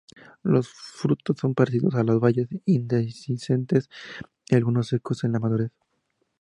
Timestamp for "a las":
1.93-2.17